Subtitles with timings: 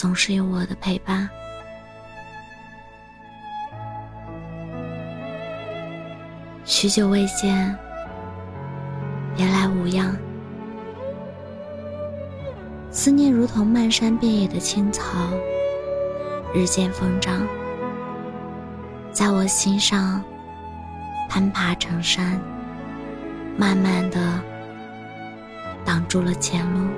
[0.00, 1.28] 总是有我的陪伴。
[6.64, 7.76] 许久未见，
[9.36, 10.16] 别来无恙。
[12.90, 15.04] 思念如同漫山遍野的青草，
[16.54, 17.46] 日渐疯长，
[19.12, 20.24] 在我心上
[21.28, 22.40] 攀爬成山。
[23.54, 24.40] 慢慢的
[25.84, 26.88] 挡住了前路，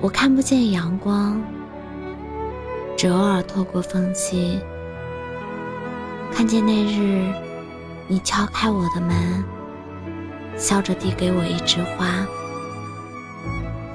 [0.00, 1.42] 我看不见阳光，
[2.96, 4.60] 只偶尔透过缝隙
[6.32, 7.32] 看见那日
[8.06, 9.44] 你敲开我的门，
[10.56, 12.06] 笑着递给我一枝花，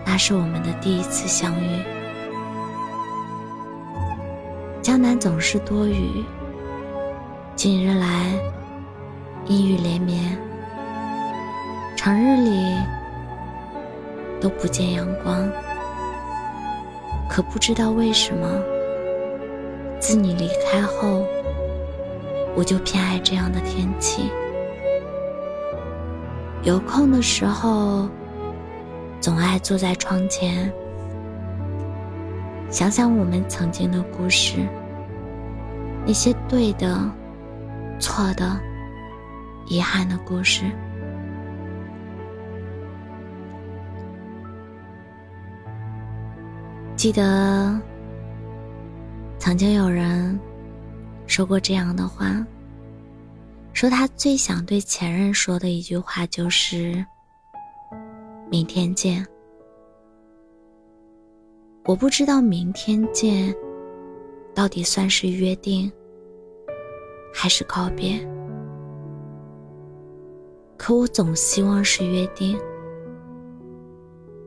[0.05, 1.81] 那是我们的第一次相遇。
[4.81, 6.23] 江南总是多雨，
[7.55, 8.07] 近日来。
[9.45, 10.37] 阴雨连绵，
[11.97, 12.77] 长日里
[14.39, 15.51] 都不见阳光。
[17.29, 18.47] 可不知道为什么，
[19.99, 21.25] 自你离开后，
[22.55, 24.29] 我就偏爱这样的天气。
[26.63, 28.07] 有空的时候，
[29.19, 30.71] 总爱坐在窗前，
[32.69, 34.57] 想想我们曾经的故事，
[36.05, 36.99] 那些对的、
[37.99, 38.59] 错的。
[39.67, 40.65] 遗憾的故事。
[47.03, 47.77] 记得
[49.37, 50.39] 曾经有人
[51.27, 52.47] 说过这样的话，
[53.73, 57.05] 说他最想对前任说的一句话就是
[58.49, 59.27] “明天见”。
[61.83, 63.53] 我不知道“明天见”
[64.55, 65.91] 到底算是约定，
[67.33, 68.17] 还是告别。
[70.77, 72.57] 可我总希望是约定，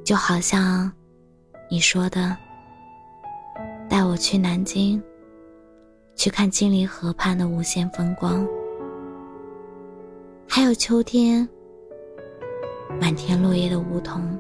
[0.03, 0.91] 就好像
[1.71, 2.35] 你说的，
[3.97, 5.03] 带我去南京，
[6.17, 8.47] 去看金陵河畔的无限风光，
[10.47, 11.49] 还有秋天
[13.01, 14.39] 满天落叶的梧桐。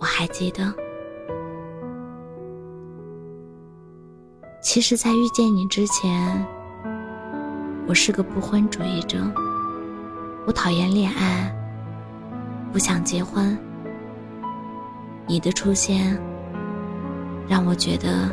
[0.00, 0.74] 我还记得，
[4.60, 6.44] 其实，在遇见你之前，
[7.86, 9.18] 我是个不婚主义者。
[10.48, 11.56] 我讨厌恋爱，
[12.72, 13.56] 不想结婚。
[15.28, 16.20] 你的出现，
[17.48, 18.30] 让我觉得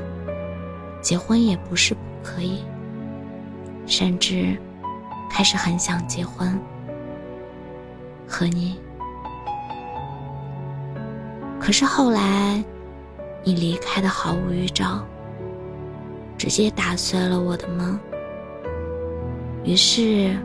[1.02, 2.64] 结婚也不是不可以，
[3.86, 4.58] 甚至
[5.30, 6.60] 开始很想结婚
[8.28, 8.80] 和你。
[11.60, 12.64] 可是后来，
[13.44, 15.06] 你离开的毫无预兆，
[16.38, 18.00] 直接打碎了我的梦。
[19.64, 20.36] 于是。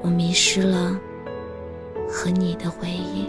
[0.00, 0.96] 我迷失了
[2.08, 3.28] 和你的回忆。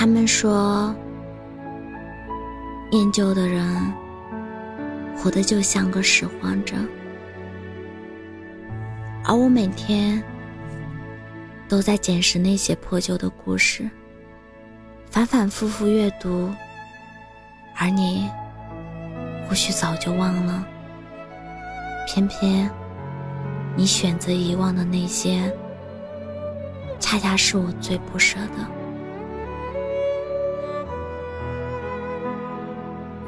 [0.00, 0.94] 他们说，
[2.88, 3.92] 念旧的人
[5.16, 6.76] 活得就像个拾荒者，
[9.24, 10.22] 而我每天
[11.68, 13.90] 都在捡拾那些破旧的故事，
[15.10, 16.48] 反反复复阅读，
[17.76, 18.30] 而你
[19.48, 20.64] 或许早就忘了。
[22.06, 22.70] 偏偏，
[23.74, 25.52] 你选择遗忘的那些，
[27.00, 28.77] 恰恰是我最不舍的。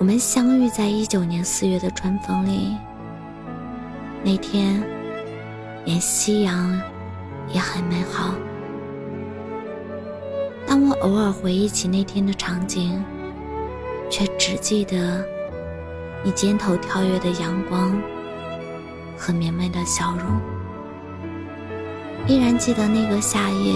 [0.01, 2.75] 我们相遇在一九年四月的春风里，
[4.25, 4.83] 那天，
[5.85, 6.81] 连夕阳
[7.53, 8.35] 也很美好。
[10.67, 13.05] 当我偶尔回忆起那天的场景，
[14.09, 15.23] 却只记得
[16.25, 17.95] 你肩头跳跃的阳光。
[19.19, 20.41] 和明媚的笑容，
[22.27, 23.75] 依然记得那个夏夜，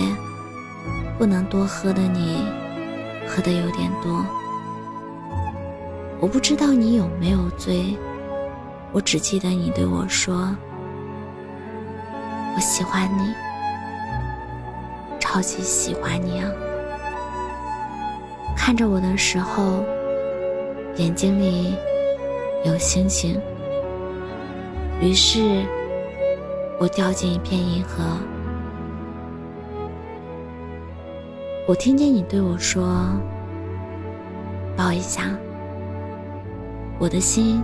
[1.19, 2.39] 不能多喝的你，
[3.29, 4.25] 喝的有点多。
[6.21, 7.97] 我不知道你有没有醉，
[8.93, 10.57] 我只记得你对我说
[12.57, 13.35] ：“我喜欢你，
[15.21, 16.51] 超级喜欢你啊！”
[18.57, 19.85] 看着我的时候，
[20.97, 21.77] 眼睛里
[22.65, 23.39] 有星星。
[25.03, 25.63] 于是，
[26.81, 28.03] 我掉进一片银河，
[31.69, 33.13] 我听见你对我说
[34.75, 35.29] ：“抱一下。”
[36.99, 37.63] 我的心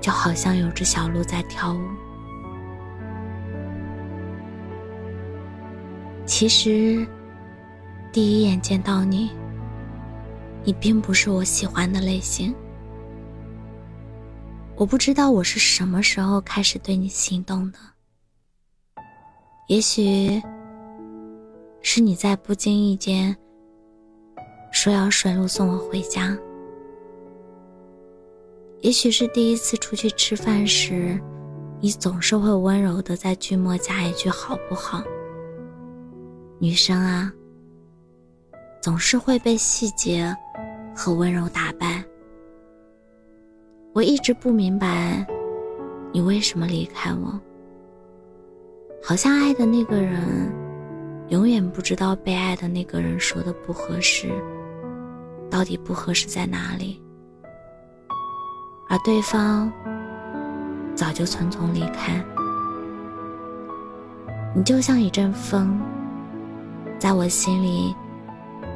[0.00, 1.80] 就好像有只小鹿在跳舞。
[6.26, 7.06] 其实，
[8.12, 9.30] 第一眼见到你，
[10.64, 12.54] 你并不是我喜欢的类型。
[14.76, 17.78] 我不知道我是什么时候开始对你心动的。
[19.66, 20.40] 也许
[21.82, 23.36] 是你在不经意间
[24.72, 26.36] 说要顺路送我回家。
[28.82, 31.20] 也许是第一次出去吃饭时，
[31.80, 35.02] 你总是会温柔的在句末加一句“好不好”。
[36.58, 37.30] 女生啊，
[38.80, 40.34] 总是会被细节
[40.96, 42.02] 和温柔打败。
[43.92, 45.26] 我一直不明白，
[46.10, 47.38] 你为什么离开我。
[49.02, 50.50] 好像爱的那个人，
[51.28, 54.30] 永远不知道被爱的那个人说的不合适，
[55.50, 57.02] 到底不合适在哪里。
[58.90, 59.72] 而对方
[60.96, 62.20] 早就匆匆离开，
[64.52, 65.80] 你就像一阵风，
[66.98, 67.94] 在我心里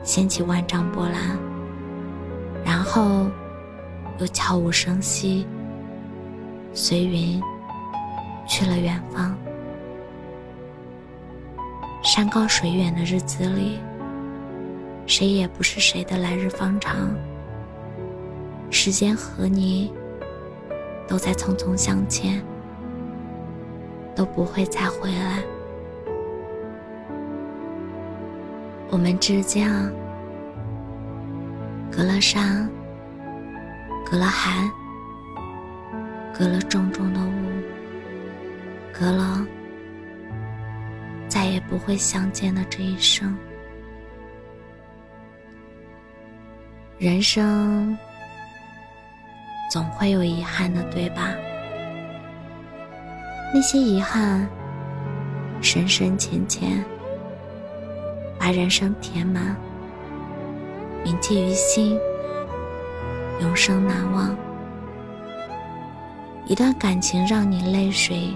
[0.05, 1.37] 掀起万丈波澜，
[2.64, 3.26] 然后
[4.20, 5.44] 又悄无声息，
[6.72, 7.43] 随云
[8.46, 9.37] 去了远方。
[12.05, 13.81] 山高水远的日子里，
[15.06, 16.94] 谁也不是谁的来日方长，
[18.70, 19.93] 时间和你。
[21.06, 22.43] 都在匆匆向前，
[24.15, 25.43] 都不会再回来。
[28.91, 29.71] 我们之间
[31.91, 32.69] 隔了山，
[34.05, 34.71] 隔了海，
[36.33, 37.33] 隔了重重的雾，
[38.93, 39.47] 隔了
[41.29, 43.37] 再也不会相见的这一生。
[46.99, 47.97] 人生。
[49.75, 51.35] 总会有遗憾的，对吧？
[53.53, 54.49] 那些遗憾，
[55.61, 56.85] 深深浅浅，
[58.38, 59.56] 把人生填满，
[61.03, 61.99] 铭记于心，
[63.41, 64.37] 永生难忘。
[66.47, 68.32] 一段感情让你泪水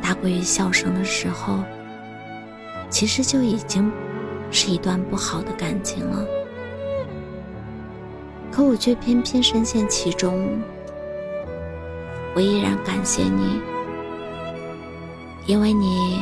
[0.00, 1.58] 大过于笑声的时候，
[2.88, 3.92] 其实就已经
[4.50, 6.39] 是一段不好的感情了。
[8.60, 10.60] 可我却偏偏深陷其中，
[12.34, 13.58] 我依然感谢你，
[15.46, 16.20] 因为你，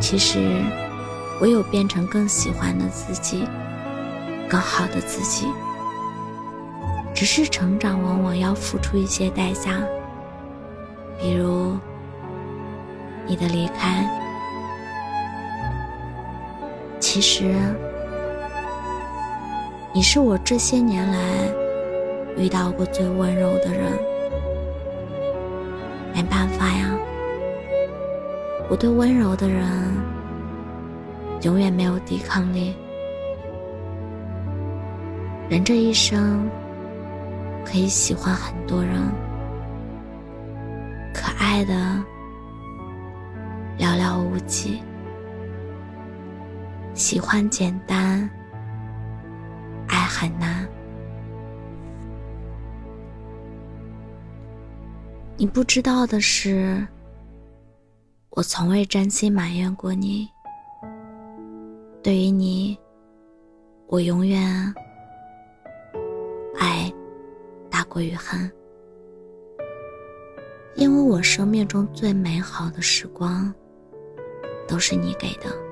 [0.00, 0.38] 其实
[1.42, 3.46] 我有变成更喜欢的自己，
[4.48, 5.46] 更好的自己。
[7.14, 9.78] 只是成长往往要付出一些代价，
[11.20, 11.76] 比如
[13.26, 14.08] 你的离开，
[16.98, 17.54] 其实。
[19.92, 21.52] 你是我这些年来
[22.36, 23.92] 遇到过最温柔的人，
[26.14, 26.96] 没办法呀，
[28.68, 29.66] 我对温柔的人
[31.42, 32.76] 永远没有抵抗力。
[35.48, 36.48] 人这一生
[37.64, 39.02] 可以喜欢很多人，
[41.12, 41.74] 可爱的
[43.76, 44.80] 寥寥无几，
[46.94, 48.30] 喜欢简单。
[50.20, 50.68] 很难。
[55.38, 56.86] 你不知道的是，
[58.28, 60.28] 我从未真心埋怨过你。
[62.02, 62.78] 对于你，
[63.86, 64.44] 我永远
[66.58, 66.92] 爱
[67.70, 68.52] 大过于恨，
[70.74, 73.50] 因为我生命中最美好的时光
[74.68, 75.69] 都是你给的。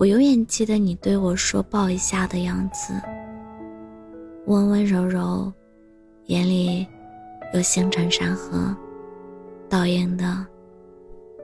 [0.00, 2.94] 我永远记得你对我说“抱一下”的样子，
[4.46, 5.52] 温温柔柔，
[6.24, 6.86] 眼里
[7.52, 8.74] 有星辰山河，
[9.68, 10.46] 倒映的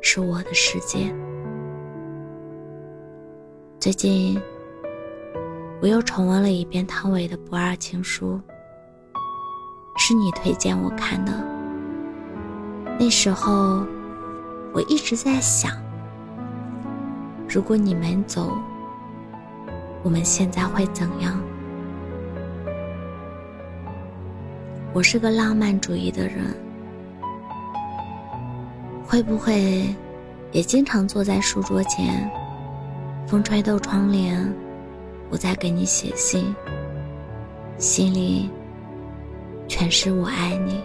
[0.00, 1.14] 是我的世界。
[3.78, 4.40] 最近，
[5.82, 8.40] 我又重温了一遍汤唯的《不二情书》，
[9.98, 11.32] 是你推荐我看的。
[12.98, 13.86] 那时候，
[14.72, 15.85] 我一直在想。
[17.48, 18.58] 如果你们走，
[20.02, 21.40] 我们现在会怎样？
[24.92, 26.54] 我是个浪漫主义的人，
[29.06, 29.94] 会不会
[30.52, 32.28] 也经常坐在书桌前，
[33.26, 34.52] 风吹透窗帘，
[35.30, 36.54] 我在给你写信，
[37.78, 38.50] 心里
[39.68, 40.82] 全是我爱你。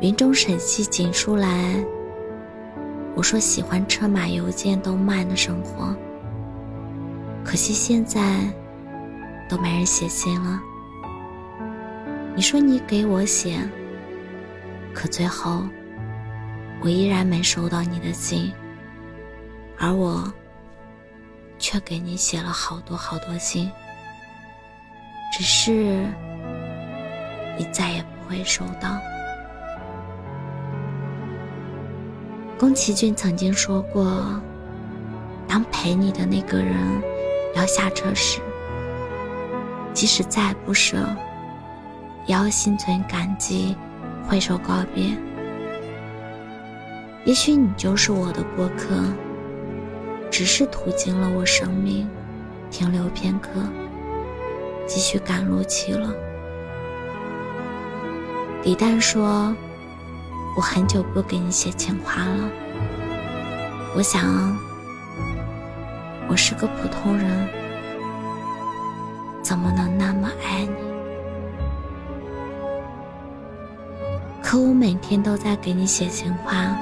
[0.00, 1.82] 云中审起锦书来。
[3.14, 5.94] 我说喜欢车马邮件都慢的生活，
[7.44, 8.40] 可惜现在
[9.48, 10.60] 都没人写信了。
[12.34, 13.58] 你说你给我写，
[14.94, 15.62] 可最后
[16.80, 18.50] 我依然没收到你的信，
[19.78, 20.32] 而我
[21.58, 23.70] 却给你写了好多好多信，
[25.36, 26.06] 只是
[27.58, 28.98] 你再也不会收到。
[32.62, 34.40] 宫崎骏曾经说过
[35.48, 36.76] ：“当陪你的那个人
[37.56, 38.38] 要下车时，
[39.92, 40.96] 即使再不舍，
[42.24, 43.76] 也要心存感激，
[44.28, 45.06] 挥手告别。
[47.24, 48.94] 也许你就是我的过客，
[50.30, 52.08] 只是途经了我生命，
[52.70, 53.50] 停留片刻，
[54.86, 56.14] 继续赶路去了。”
[58.62, 59.52] 李诞说。
[60.54, 62.50] 我很久不给你写情话了。
[63.96, 64.54] 我想，
[66.28, 67.48] 我是个普通人，
[69.42, 70.74] 怎么能那么爱你？
[74.42, 76.76] 可我每天都在给你写情话。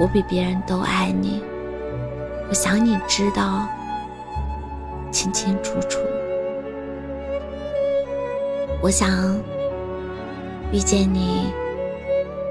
[0.00, 1.42] 我比别人都爱你，
[2.48, 3.66] 我想你知道，
[5.10, 5.98] 清清楚楚。
[8.80, 9.10] 我想
[10.72, 11.52] 遇见你。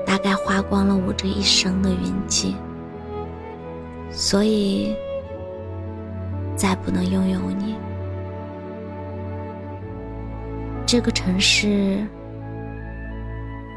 [0.08, 2.56] 大概花光了我这一生的运气，
[4.10, 4.96] 所以
[6.56, 7.76] 再不能拥有你。
[10.86, 12.08] 这个城市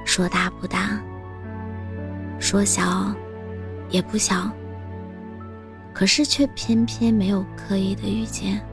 [0.07, 1.03] 说大不大，
[2.39, 3.13] 说小
[3.91, 4.49] 也不小，
[5.93, 8.65] 可是却偏偏没有刻意的遇见，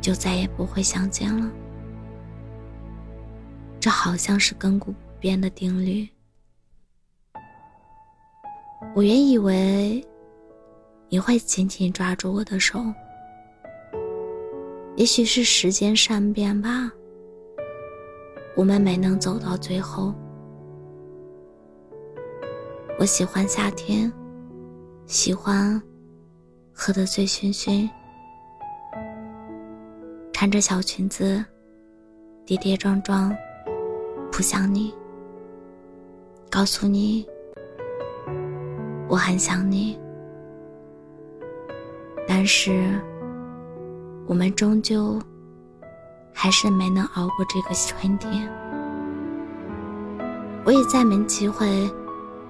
[0.00, 1.50] 就再也不会相见了。
[3.78, 6.08] 这好像是亘古不变的定律。
[8.94, 10.00] 我原以为
[11.08, 12.80] 你会紧紧抓住我的手，
[14.94, 16.88] 也许是时间善变吧，
[18.54, 20.14] 我们没能走到最后。
[23.00, 24.12] 我喜欢夏天，
[25.06, 25.82] 喜欢
[26.72, 27.90] 喝得醉醺醺，
[30.32, 31.44] 穿着小裙子，
[32.46, 33.36] 跌跌撞撞
[34.30, 34.94] 扑向你，
[36.48, 37.26] 告诉你。
[39.14, 39.96] 我很想你，
[42.26, 43.00] 但是
[44.26, 45.22] 我们终究
[46.32, 48.50] 还是没能熬过这个春天。
[50.64, 51.88] 我也再没机会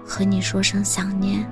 [0.07, 1.47] 和你说声想念。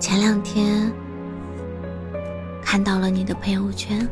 [0.00, 0.90] 前两天
[2.62, 4.08] 看到了你的朋友圈，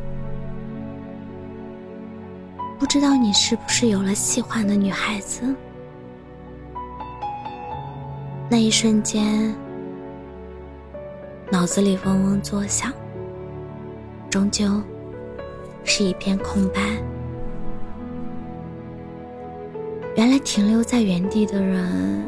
[2.77, 5.55] 不知道你是不是有了喜欢的女孩子。
[8.59, 9.53] 那一瞬间，
[11.51, 12.91] 脑子里嗡嗡作响，
[14.31, 14.81] 终究
[15.83, 16.81] 是一片空白。
[20.15, 22.25] 原来停留在原地的人，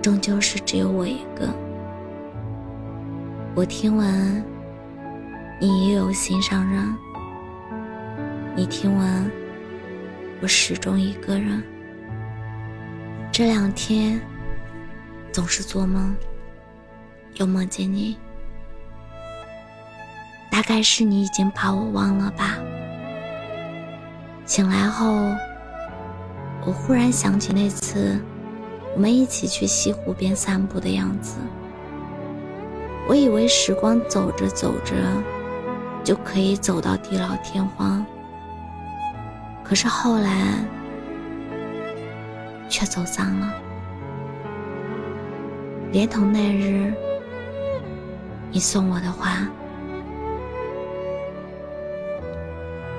[0.00, 1.52] 终究是只有我一个。
[3.56, 4.40] 我听闻
[5.60, 6.94] 你也有心上人，
[8.54, 9.28] 你听闻
[10.40, 11.60] 我始终一个人。
[13.32, 14.20] 这两天。
[15.38, 16.16] 总是做梦，
[17.34, 18.18] 又梦见你。
[20.50, 22.58] 大概是你已经把我忘了吧。
[24.44, 25.32] 醒来后，
[26.66, 28.20] 我忽然想起那次
[28.96, 31.36] 我们一起去西湖边散步的样子。
[33.06, 34.96] 我以为时光走着走着
[36.02, 38.04] 就可以走到地老天荒，
[39.62, 40.58] 可是后来
[42.68, 43.54] 却走散了。
[45.90, 46.92] 连同那日
[48.50, 49.38] 你送我的花，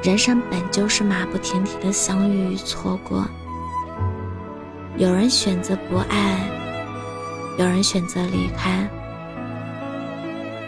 [0.01, 3.25] 人生本就是马不停蹄的相遇与错过。
[4.97, 6.39] 有人选择不爱，
[7.59, 8.89] 有人选择离开。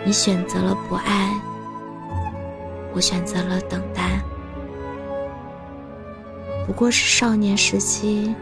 [0.06, 1.32] 你选择了不爱，
[2.94, 4.22] 我选择了等待。
[6.68, 8.36] 不过是少年时期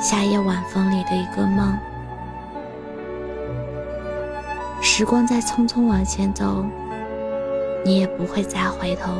[0.00, 1.76] 夏夜晚风里的一个梦。
[4.98, 6.64] 时光在匆匆往前走
[7.84, 9.12] 你也不会再回头。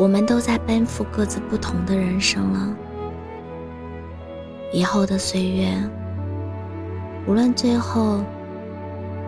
[0.00, 2.76] 我们都在奔赴各自不同的人生了
[4.72, 5.68] 以后的岁月
[7.28, 8.20] 无论最后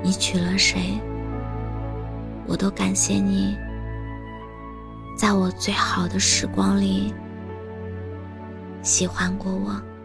[0.02, 0.98] 你娶了谁
[2.48, 3.56] 我都感谢你
[5.16, 7.14] 在我最好的时光里
[8.82, 9.95] 喜欢过我。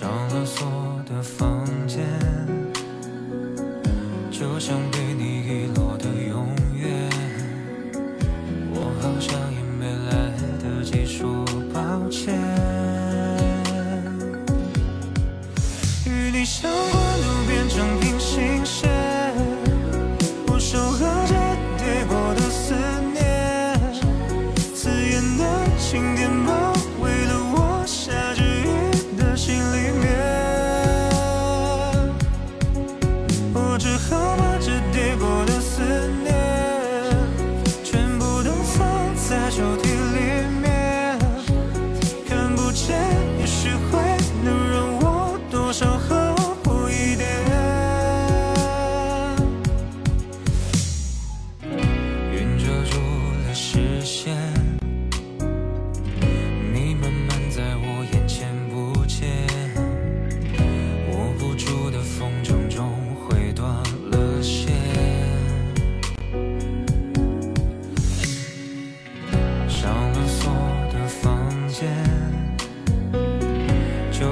[0.00, 0.66] 上了锁
[1.06, 2.02] 的房间
[4.30, 5.94] 就像被你遗落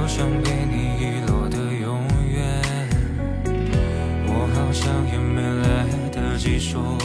[0.08, 2.00] 想给你遗落的永
[2.32, 2.88] 远，
[4.26, 6.96] 我好像也没来得及说。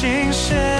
[0.00, 0.77] 心事。